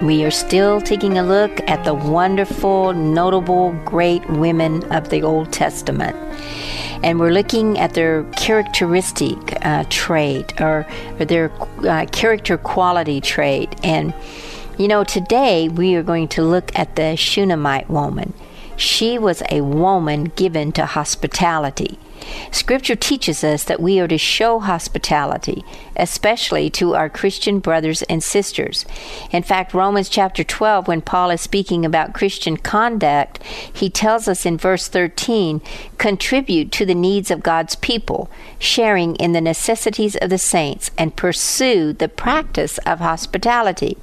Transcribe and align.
We 0.00 0.22
are 0.24 0.30
still 0.30 0.80
taking 0.80 1.18
a 1.18 1.24
look 1.24 1.58
at 1.68 1.84
the 1.84 1.92
wonderful, 1.92 2.92
notable, 2.92 3.72
great 3.84 4.24
women 4.30 4.84
of 4.92 5.08
the 5.08 5.22
Old 5.22 5.52
Testament. 5.52 6.16
And 7.02 7.18
we're 7.18 7.32
looking 7.32 7.80
at 7.80 7.94
their 7.94 8.22
characteristic 8.36 9.36
uh, 9.66 9.84
trait 9.90 10.60
or, 10.60 10.86
or 11.18 11.24
their 11.24 11.50
uh, 11.84 12.06
character 12.12 12.56
quality 12.56 13.20
trait. 13.20 13.74
And, 13.82 14.14
you 14.78 14.86
know, 14.86 15.02
today 15.02 15.68
we 15.68 15.96
are 15.96 16.04
going 16.04 16.28
to 16.28 16.42
look 16.42 16.70
at 16.78 16.94
the 16.94 17.16
Shunammite 17.16 17.90
woman. 17.90 18.34
She 18.78 19.18
was 19.18 19.42
a 19.50 19.60
woman 19.62 20.32
given 20.36 20.70
to 20.72 20.86
hospitality. 20.86 21.98
Scripture 22.52 22.94
teaches 22.94 23.42
us 23.42 23.64
that 23.64 23.80
we 23.80 23.98
are 23.98 24.06
to 24.06 24.18
show 24.18 24.60
hospitality, 24.60 25.64
especially 25.96 26.70
to 26.70 26.94
our 26.94 27.08
Christian 27.08 27.58
brothers 27.58 28.02
and 28.02 28.22
sisters. 28.22 28.86
In 29.32 29.42
fact, 29.42 29.74
Romans 29.74 30.08
chapter 30.08 30.44
12, 30.44 30.86
when 30.86 31.00
Paul 31.00 31.30
is 31.30 31.40
speaking 31.40 31.84
about 31.84 32.14
Christian 32.14 32.56
conduct, 32.56 33.42
he 33.42 33.90
tells 33.90 34.28
us 34.28 34.46
in 34.46 34.56
verse 34.56 34.86
13 34.86 35.60
contribute 35.98 36.70
to 36.72 36.86
the 36.86 36.94
needs 36.94 37.32
of 37.32 37.42
God's 37.42 37.74
people, 37.74 38.30
sharing 38.60 39.16
in 39.16 39.32
the 39.32 39.40
necessities 39.40 40.14
of 40.16 40.30
the 40.30 40.38
saints, 40.38 40.92
and 40.96 41.16
pursue 41.16 41.92
the 41.92 42.08
practice 42.08 42.78
of 42.78 43.00
hospitality. 43.00 43.96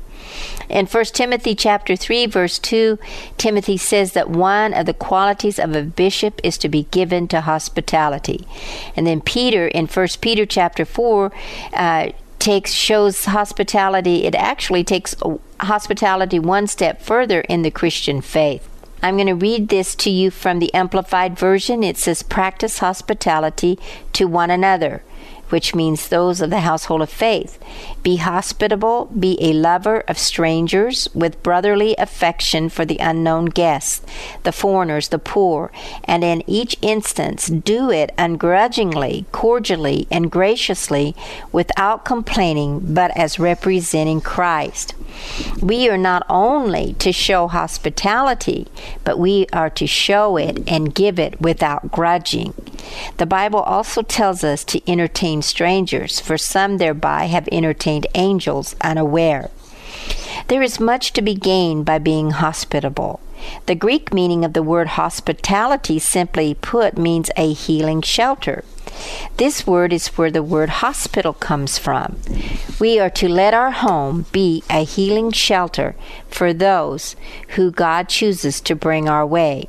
In 0.69 0.85
1 0.85 1.05
Timothy 1.05 1.55
chapter 1.55 1.95
3 1.95 2.25
verse 2.27 2.59
2, 2.59 2.97
Timothy 3.37 3.77
says 3.77 4.13
that 4.13 4.29
one 4.29 4.73
of 4.73 4.85
the 4.85 4.93
qualities 4.93 5.59
of 5.59 5.75
a 5.75 5.83
bishop 5.83 6.39
is 6.43 6.57
to 6.59 6.69
be 6.69 6.83
given 6.91 7.27
to 7.29 7.41
hospitality. 7.41 8.47
And 8.95 9.05
then 9.05 9.21
Peter 9.21 9.67
in 9.67 9.87
1 9.87 10.07
Peter 10.21 10.45
chapter 10.45 10.85
4 10.85 11.31
uh, 11.73 12.09
takes 12.39 12.71
shows 12.71 13.25
hospitality. 13.25 14.25
It 14.25 14.35
actually 14.35 14.83
takes 14.83 15.15
hospitality 15.61 16.39
one 16.39 16.67
step 16.67 17.01
further 17.01 17.41
in 17.41 17.61
the 17.61 17.71
Christian 17.71 18.21
faith. 18.21 18.69
I'm 19.01 19.17
going 19.17 19.27
to 19.27 19.33
read 19.33 19.69
this 19.69 19.93
to 19.95 20.09
you 20.09 20.31
from 20.31 20.59
the 20.59 20.73
Amplified 20.73 21.37
Version. 21.37 21.83
It 21.83 21.97
says, 21.97 22.23
Practice 22.23 22.79
hospitality 22.79 23.77
to 24.13 24.25
one 24.25 24.49
another 24.49 25.03
which 25.55 25.73
means 25.73 26.09
those 26.09 26.41
of 26.41 26.49
the 26.49 26.59
household 26.59 27.01
of 27.01 27.09
faith. 27.09 27.57
Be 28.03 28.17
hospitable, 28.17 29.05
be 29.17 29.37
a 29.39 29.53
lover 29.53 30.01
of 30.01 30.17
strangers 30.17 31.07
with 31.15 31.41
brotherly 31.43 31.95
affection 31.97 32.67
for 32.67 32.83
the 32.83 32.97
unknown 32.97 33.45
guests, 33.45 34.05
the 34.43 34.51
foreigners, 34.51 35.07
the 35.07 35.17
poor, 35.17 35.71
and 36.03 36.25
in 36.25 36.43
each 36.45 36.75
instance 36.81 37.47
do 37.47 37.89
it 37.89 38.11
ungrudgingly, 38.17 39.27
cordially, 39.31 40.07
and 40.11 40.29
graciously 40.29 41.15
without 41.53 42.03
complaining, 42.03 42.93
but 42.93 43.15
as 43.15 43.39
representing 43.39 44.19
Christ. 44.19 44.93
We 45.61 45.87
are 45.87 45.97
not 45.97 46.25
only 46.29 46.95
to 46.95 47.13
show 47.13 47.47
hospitality, 47.47 48.67
but 49.05 49.17
we 49.17 49.47
are 49.53 49.69
to 49.69 49.87
show 49.87 50.35
it 50.35 50.67
and 50.67 50.93
give 50.93 51.17
it 51.17 51.39
without 51.39 51.93
grudging. 51.93 52.53
The 53.17 53.25
Bible 53.25 53.61
also 53.61 54.01
tells 54.01 54.43
us 54.43 54.63
to 54.65 54.91
entertain 54.91 55.41
strangers, 55.41 56.19
for 56.19 56.37
some 56.37 56.77
thereby 56.77 57.25
have 57.25 57.47
entertained 57.51 58.07
angels 58.15 58.75
unaware. 58.81 59.49
There 60.47 60.61
is 60.61 60.79
much 60.79 61.13
to 61.13 61.21
be 61.21 61.33
gained 61.33 61.85
by 61.85 61.99
being 61.99 62.31
hospitable. 62.31 63.19
The 63.65 63.75
Greek 63.75 64.13
meaning 64.13 64.45
of 64.45 64.53
the 64.53 64.63
word 64.63 64.89
hospitality, 64.89 65.99
simply 65.99 66.53
put, 66.53 66.97
means 66.97 67.31
a 67.35 67.53
healing 67.53 68.01
shelter. 68.01 68.63
This 69.37 69.67
word 69.67 69.91
is 69.91 70.07
where 70.09 70.31
the 70.31 70.43
word 70.43 70.69
hospital 70.69 71.33
comes 71.33 71.77
from. 71.77 72.17
We 72.79 72.99
are 72.99 73.09
to 73.11 73.27
let 73.27 73.53
our 73.53 73.71
home 73.71 74.25
be 74.31 74.63
a 74.69 74.83
healing 74.83 75.31
shelter 75.31 75.95
for 76.27 76.53
those 76.53 77.15
who 77.49 77.71
God 77.71 78.07
chooses 78.07 78.61
to 78.61 78.75
bring 78.75 79.09
our 79.09 79.25
way. 79.25 79.67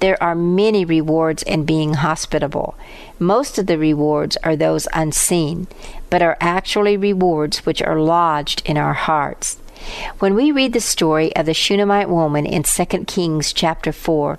There 0.00 0.22
are 0.22 0.34
many 0.34 0.84
rewards 0.84 1.42
in 1.42 1.64
being 1.64 1.94
hospitable. 1.94 2.74
Most 3.18 3.58
of 3.58 3.66
the 3.66 3.78
rewards 3.78 4.36
are 4.42 4.56
those 4.56 4.88
unseen, 4.94 5.66
but 6.08 6.22
are 6.22 6.38
actually 6.40 6.96
rewards 6.96 7.66
which 7.66 7.82
are 7.82 8.00
lodged 8.00 8.62
in 8.64 8.78
our 8.78 8.94
hearts. 8.94 9.58
When 10.18 10.34
we 10.34 10.52
read 10.52 10.72
the 10.72 10.80
story 10.80 11.34
of 11.36 11.46
the 11.46 11.54
Shunammite 11.54 12.08
woman 12.08 12.44
in 12.46 12.62
2 12.62 12.84
Kings 13.04 13.52
chapter 13.52 13.92
4, 13.92 14.38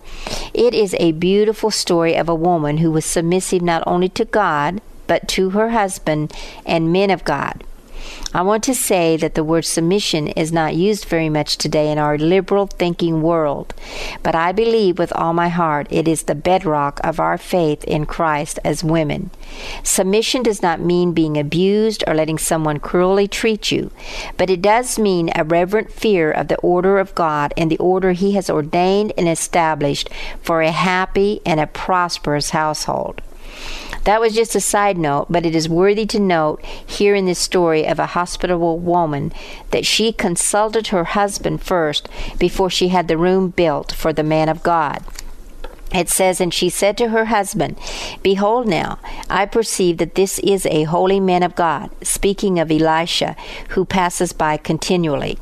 it 0.54 0.74
is 0.74 0.96
a 1.00 1.14
beautiful 1.14 1.72
story 1.72 2.16
of 2.16 2.30
a 2.30 2.36
woman 2.36 2.78
who 2.78 2.92
was 2.92 3.06
submissive 3.06 3.62
not 3.62 3.84
only 3.88 4.10
to 4.10 4.26
God, 4.26 4.82
but 5.08 5.28
to 5.30 5.52
her 5.52 5.70
husband 5.70 6.34
and 6.66 6.94
men 6.94 7.10
of 7.10 7.24
God. 7.24 7.64
I 8.34 8.44
want 8.44 8.64
to 8.64 8.74
say 8.74 9.18
that 9.18 9.36
the 9.36 9.44
word 9.44 9.66
submission 9.66 10.30
is 10.30 10.54
not 10.54 10.74
used 10.74 11.04
very 11.04 11.28
much 11.28 11.58
today 11.58 11.92
in 11.92 11.98
our 11.98 12.18
liberal 12.18 12.66
thinking 12.66 13.22
world, 13.22 13.74
but 14.24 14.36
I 14.36 14.54
believe 14.54 14.98
with 14.98 15.12
all 15.12 15.34
my 15.34 15.50
heart 15.50 15.88
it 15.90 16.08
is 16.08 16.24
the 16.24 16.36
bedrock 16.36 17.02
of 17.04 17.20
our 17.20 17.38
faith 17.38 17.84
in 17.84 18.06
Christ 18.06 18.58
as 18.64 18.86
women. 18.86 19.32
Submission 19.84 20.44
does 20.44 20.62
not 20.62 20.80
mean 20.80 21.12
being 21.12 21.38
abused 21.38 22.06
or 22.08 22.14
letting 22.14 22.38
someone 22.38 22.80
cruelly 22.80 23.28
treat 23.28 23.70
you, 23.70 23.92
but 24.38 24.50
it 24.50 24.62
does 24.62 24.98
mean 24.98 25.30
a 25.36 25.44
reverent 25.44 25.92
fear 25.92 26.32
of 26.32 26.48
the 26.48 26.60
order 26.60 27.00
of 27.00 27.14
God 27.16 27.54
and 27.58 27.70
the 27.70 27.80
order 27.80 28.14
He 28.14 28.32
has 28.34 28.50
ordained 28.50 29.12
and 29.18 29.28
established 29.28 30.10
for 30.42 30.62
a 30.62 30.72
happy 30.72 31.42
and 31.46 31.60
a 31.60 31.68
prosperous 31.68 32.52
household. 32.52 33.22
That 34.04 34.20
was 34.20 34.34
just 34.34 34.56
a 34.56 34.62
side 34.62 34.98
note, 34.98 35.28
but 35.30 35.46
it 35.46 35.56
is 35.56 35.70
worthy 35.70 36.06
to 36.08 36.20
note 36.20 36.64
here 36.66 37.14
in 37.14 37.26
this 37.26 37.40
story 37.40 37.86
of 37.86 38.00
a 38.00 38.08
hospitable 38.08 38.80
woman 38.80 39.32
that 39.70 39.86
she 39.86 40.12
consulted 40.12 40.88
her 40.88 41.04
husband 41.04 41.62
first 41.62 42.10
before 42.40 42.70
she 42.70 42.88
had 42.88 43.08
the 43.08 43.18
room 43.18 43.50
built 43.50 43.92
for 43.92 44.12
the 44.12 44.24
man 44.24 44.50
of 44.50 44.64
God. 44.64 45.04
It 45.94 46.10
says, 46.10 46.40
And 46.40 46.54
she 46.54 46.70
said 46.70 46.98
to 46.98 47.10
her 47.10 47.26
husband, 47.26 47.78
Behold, 48.24 48.68
now, 48.68 49.00
I 49.30 49.46
perceive 49.46 49.98
that 49.98 50.16
this 50.16 50.40
is 50.40 50.66
a 50.66 50.84
holy 50.84 51.20
man 51.20 51.44
of 51.44 51.56
God, 51.56 51.90
speaking 52.02 52.60
of 52.60 52.72
Elisha, 52.72 53.36
who 53.70 53.86
passes 53.86 54.32
by 54.32 54.58
continually. 54.58 55.38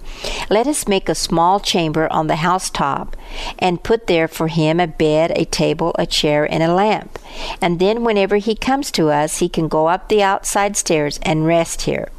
Let 0.50 0.68
us 0.68 0.88
make 0.88 1.08
a 1.08 1.16
small 1.16 1.60
chamber 1.60 2.12
on 2.12 2.28
the 2.28 2.38
housetop, 2.38 3.16
and 3.60 3.84
put 3.84 4.08
there 4.08 4.28
for 4.28 4.48
him 4.48 4.80
a 4.80 4.88
bed, 4.88 5.32
a 5.36 5.46
table, 5.46 5.96
a 6.00 6.06
chair, 6.06 6.52
and 6.52 6.64
a 6.64 6.74
lamp. 6.74 7.20
And 7.62 7.80
then, 7.80 8.04
whenever 8.04 8.38
he 8.38 8.56
comes 8.56 8.92
to 8.92 9.10
us, 9.10 9.38
he 9.38 9.50
can 9.50 9.68
go 9.68 9.88
up 9.88 10.10
the 10.10 10.24
outside 10.24 10.76
stairs 10.76 11.20
and 11.22 11.46
rest 11.46 11.84
here. 11.84 12.10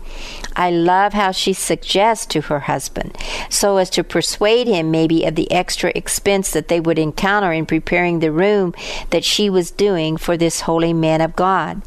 I 0.56 0.71
love 0.71 1.12
how 1.12 1.31
she 1.32 1.53
suggests 1.53 2.26
to 2.26 2.41
her 2.43 2.60
husband, 2.60 3.16
so 3.48 3.76
as 3.76 3.91
to 3.91 4.04
persuade 4.04 4.66
him 4.66 4.91
maybe 4.91 5.25
of 5.25 5.34
the 5.34 5.50
extra 5.50 5.93
expense 5.94 6.50
that 6.50 6.69
they 6.69 6.81
would 6.81 6.98
encounter 6.98 7.53
in 7.53 7.66
preparing 7.66 8.19
the 8.19 8.32
room 8.32 8.75
that 9.10 9.25
she 9.25 9.49
was 9.49 9.70
doing 9.70 10.16
for 10.16 10.37
this 10.37 10.62
holy 10.62 10.93
man 10.93 11.20
of 11.20 11.37
God. 11.37 11.82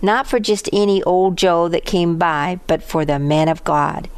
Not 0.00 0.26
for 0.26 0.38
just 0.38 0.68
any 0.72 1.02
old 1.04 1.36
Joe 1.36 1.68
that 1.68 1.84
came 1.84 2.18
by, 2.18 2.60
but 2.66 2.82
for 2.82 3.04
the 3.04 3.18
man 3.18 3.48
of 3.48 3.64
God. 3.64 4.08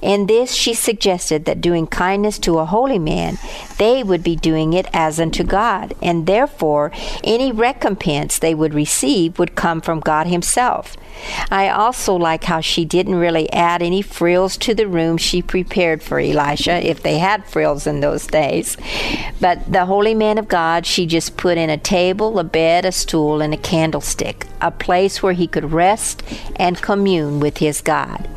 In 0.00 0.26
this, 0.26 0.54
she 0.54 0.74
suggested 0.74 1.44
that 1.44 1.60
doing 1.60 1.86
kindness 1.86 2.38
to 2.40 2.58
a 2.58 2.66
holy 2.66 2.98
man, 2.98 3.38
they 3.78 4.02
would 4.02 4.22
be 4.22 4.36
doing 4.36 4.72
it 4.72 4.86
as 4.92 5.20
unto 5.20 5.44
God, 5.44 5.94
and 6.02 6.26
therefore 6.26 6.92
any 7.24 7.52
recompense 7.52 8.38
they 8.38 8.54
would 8.54 8.74
receive 8.74 9.38
would 9.38 9.54
come 9.54 9.80
from 9.80 10.00
God 10.00 10.26
Himself. 10.26 10.96
I 11.50 11.68
also 11.68 12.14
like 12.14 12.44
how 12.44 12.60
she 12.60 12.84
didn't 12.84 13.16
really 13.16 13.52
add 13.52 13.82
any 13.82 14.02
frills 14.02 14.56
to 14.58 14.74
the 14.74 14.86
room 14.86 15.18
she 15.18 15.42
prepared 15.42 16.02
for 16.02 16.18
Elisha, 16.18 16.86
if 16.88 17.02
they 17.02 17.18
had 17.18 17.44
frills 17.46 17.86
in 17.86 18.00
those 18.00 18.26
days. 18.26 18.76
But 19.40 19.70
the 19.70 19.86
holy 19.86 20.14
man 20.14 20.38
of 20.38 20.48
God, 20.48 20.86
she 20.86 21.06
just 21.06 21.36
put 21.36 21.58
in 21.58 21.70
a 21.70 21.76
table, 21.76 22.38
a 22.38 22.44
bed, 22.44 22.84
a 22.84 22.92
stool, 22.92 23.40
and 23.40 23.52
a 23.52 23.58
candlestick, 23.58 24.46
a 24.60 24.70
place 24.70 25.22
where 25.22 25.32
he 25.32 25.46
could 25.46 25.72
rest 25.72 26.22
and 26.56 26.80
commune 26.80 27.40
with 27.40 27.58
his 27.58 27.80
God. 27.80 28.28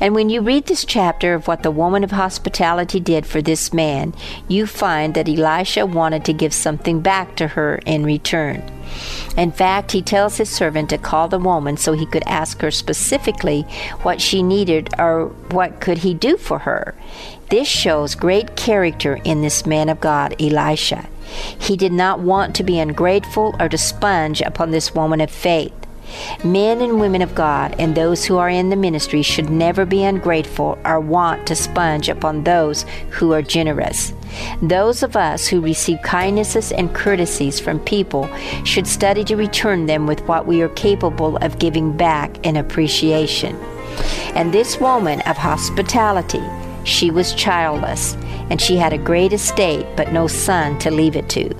And 0.00 0.14
when 0.14 0.30
you 0.30 0.40
read 0.40 0.66
this 0.70 0.84
chapter 0.84 1.34
of 1.34 1.48
what 1.48 1.64
the 1.64 1.70
woman 1.70 2.04
of 2.04 2.12
hospitality 2.12 3.00
did 3.00 3.26
for 3.26 3.42
this 3.42 3.72
man, 3.72 4.14
you 4.46 4.64
find 4.66 5.14
that 5.14 5.28
Elisha 5.28 5.84
wanted 5.84 6.24
to 6.24 6.32
give 6.32 6.54
something 6.54 7.00
back 7.00 7.34
to 7.34 7.48
her 7.48 7.80
in 7.86 8.04
return. 8.04 8.62
In 9.36 9.50
fact, 9.50 9.90
he 9.90 10.00
tells 10.00 10.36
his 10.36 10.48
servant 10.48 10.90
to 10.90 10.98
call 10.98 11.26
the 11.26 11.40
woman 11.40 11.76
so 11.76 11.92
he 11.92 12.06
could 12.06 12.22
ask 12.24 12.60
her 12.60 12.70
specifically 12.70 13.62
what 14.02 14.20
she 14.20 14.44
needed 14.44 14.90
or 14.96 15.26
what 15.50 15.80
could 15.80 15.98
he 15.98 16.14
do 16.14 16.36
for 16.36 16.60
her. 16.60 16.94
This 17.48 17.66
shows 17.66 18.14
great 18.14 18.54
character 18.54 19.18
in 19.24 19.42
this 19.42 19.66
man 19.66 19.88
of 19.88 20.00
God, 20.00 20.40
Elisha. 20.40 21.08
He 21.58 21.76
did 21.76 21.92
not 21.92 22.20
want 22.20 22.54
to 22.54 22.62
be 22.62 22.78
ungrateful 22.78 23.56
or 23.58 23.68
to 23.68 23.78
sponge 23.78 24.40
upon 24.40 24.70
this 24.70 24.94
woman 24.94 25.20
of 25.20 25.32
faith. 25.32 25.79
Men 26.44 26.80
and 26.80 27.00
women 27.00 27.22
of 27.22 27.34
God 27.34 27.74
and 27.78 27.94
those 27.94 28.24
who 28.24 28.38
are 28.38 28.48
in 28.48 28.70
the 28.70 28.76
ministry 28.76 29.22
should 29.22 29.50
never 29.50 29.84
be 29.84 30.04
ungrateful 30.04 30.78
or 30.84 31.00
want 31.00 31.46
to 31.46 31.54
sponge 31.54 32.08
upon 32.08 32.44
those 32.44 32.84
who 33.10 33.32
are 33.32 33.42
generous. 33.42 34.12
Those 34.62 35.02
of 35.02 35.16
us 35.16 35.46
who 35.46 35.60
receive 35.60 36.02
kindnesses 36.02 36.72
and 36.72 36.94
courtesies 36.94 37.60
from 37.60 37.80
people 37.80 38.28
should 38.64 38.86
study 38.86 39.24
to 39.24 39.36
return 39.36 39.86
them 39.86 40.06
with 40.06 40.20
what 40.26 40.46
we 40.46 40.62
are 40.62 40.68
capable 40.70 41.36
of 41.38 41.58
giving 41.58 41.96
back 41.96 42.44
in 42.46 42.56
appreciation. 42.56 43.56
And 44.34 44.52
this 44.52 44.80
woman 44.80 45.20
of 45.22 45.36
hospitality, 45.36 46.42
she 46.84 47.10
was 47.10 47.34
childless 47.34 48.14
and 48.50 48.60
she 48.60 48.76
had 48.76 48.92
a 48.92 48.98
great 48.98 49.32
estate, 49.32 49.86
but 49.96 50.12
no 50.12 50.26
son 50.26 50.78
to 50.80 50.90
leave 50.90 51.16
it 51.16 51.28
to. 51.30 51.54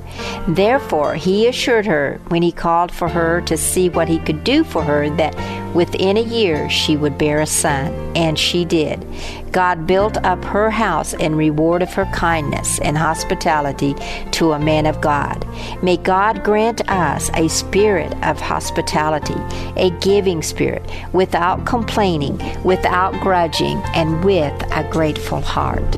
Therefore, 0.48 1.14
he 1.14 1.46
assured 1.46 1.86
her 1.86 2.20
when 2.28 2.42
he 2.42 2.52
called 2.52 2.90
for 2.90 3.08
her 3.08 3.40
to 3.42 3.56
see 3.56 3.88
what 3.88 4.08
he 4.08 4.18
could 4.18 4.42
do 4.44 4.64
for 4.64 4.82
her 4.82 5.08
that 5.16 5.34
within 5.74 6.16
a 6.16 6.22
year 6.22 6.68
she 6.70 6.96
would 6.96 7.18
bear 7.18 7.40
a 7.40 7.46
son. 7.46 7.92
And 8.16 8.38
she 8.38 8.64
did. 8.64 9.06
God 9.52 9.86
built 9.86 10.16
up 10.18 10.44
her 10.44 10.70
house 10.70 11.14
in 11.14 11.34
reward 11.34 11.82
of 11.82 11.92
her 11.94 12.06
kindness 12.06 12.78
and 12.80 12.96
hospitality 12.96 13.94
to 14.32 14.52
a 14.52 14.58
man 14.58 14.86
of 14.86 15.00
God. 15.00 15.46
May 15.82 15.96
God 15.96 16.44
grant 16.44 16.88
us 16.90 17.30
a 17.34 17.48
spirit 17.48 18.12
of 18.24 18.40
hospitality, 18.40 19.34
a 19.76 19.90
giving 20.00 20.42
spirit, 20.42 20.82
without 21.12 21.66
complaining, 21.66 22.40
without 22.64 23.12
grudging, 23.20 23.78
and 23.94 24.24
with 24.24 24.54
a 24.72 24.88
grateful 24.90 25.40
heart. 25.40 25.96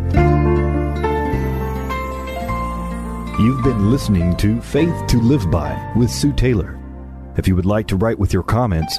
You've 3.38 3.64
been 3.64 3.90
listening 3.90 4.36
to 4.36 4.60
Faith 4.60 5.06
to 5.08 5.18
Live 5.18 5.50
By 5.50 5.92
with 5.96 6.10
Sue 6.10 6.32
Taylor. 6.32 6.78
If 7.36 7.48
you 7.48 7.56
would 7.56 7.66
like 7.66 7.88
to 7.88 7.96
write 7.96 8.18
with 8.18 8.32
your 8.32 8.42
comments 8.42 8.98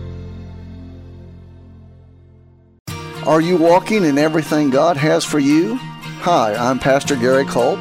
Are 3.27 3.39
you 3.39 3.55
walking 3.55 4.03
in 4.03 4.17
everything 4.17 4.71
God 4.71 4.97
has 4.97 5.23
for 5.23 5.37
you? 5.37 5.75
Hi, 5.75 6.55
I'm 6.55 6.79
Pastor 6.79 7.15
Gary 7.15 7.45
Culp, 7.45 7.77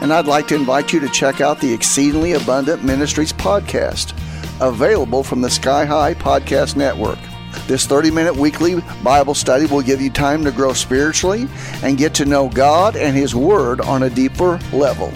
and 0.00 0.12
I'd 0.12 0.26
like 0.26 0.46
to 0.48 0.54
invite 0.54 0.92
you 0.92 1.00
to 1.00 1.08
check 1.08 1.40
out 1.40 1.60
the 1.60 1.72
Exceedingly 1.72 2.34
Abundant 2.34 2.84
Ministries 2.84 3.32
podcast, 3.32 4.12
available 4.60 5.24
from 5.24 5.40
the 5.40 5.50
Sky 5.50 5.84
High 5.84 6.14
Podcast 6.14 6.76
Network. 6.76 7.18
This 7.66 7.84
30 7.84 8.12
minute 8.12 8.36
weekly 8.36 8.76
Bible 9.02 9.34
study 9.34 9.66
will 9.66 9.82
give 9.82 10.00
you 10.00 10.08
time 10.08 10.44
to 10.44 10.52
grow 10.52 10.72
spiritually 10.72 11.48
and 11.82 11.98
get 11.98 12.14
to 12.14 12.24
know 12.24 12.48
God 12.48 12.94
and 12.94 13.16
His 13.16 13.34
Word 13.34 13.80
on 13.80 14.04
a 14.04 14.10
deeper 14.10 14.60
level. 14.72 15.12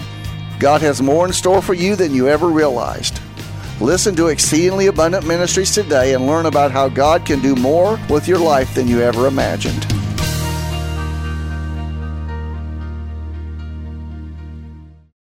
God 0.59 0.81
has 0.81 1.01
more 1.01 1.25
in 1.25 1.31
store 1.31 1.61
for 1.61 1.73
you 1.73 1.95
than 1.95 2.13
you 2.13 2.27
ever 2.27 2.49
realized. 2.49 3.21
Listen 3.81 4.15
to 4.17 4.27
Exceedingly 4.27 4.85
Abundant 4.85 5.25
Ministries 5.25 5.73
today 5.73 6.13
and 6.13 6.27
learn 6.27 6.45
about 6.45 6.69
how 6.69 6.87
God 6.87 7.25
can 7.25 7.41
do 7.41 7.55
more 7.55 7.99
with 8.11 8.27
your 8.27 8.37
life 8.37 8.75
than 8.75 8.87
you 8.87 9.01
ever 9.01 9.25
imagined. 9.25 9.90